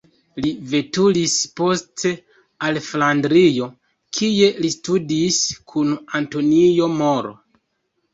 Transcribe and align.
Li 0.43 0.51
veturis 0.69 1.33
poste 1.59 2.13
al 2.67 2.79
Flandrio, 2.85 3.67
kie 4.19 4.47
li 4.65 4.71
studis 4.77 5.37
kun 5.73 5.93
Antonio 6.21 6.89
Moro. 6.95 7.35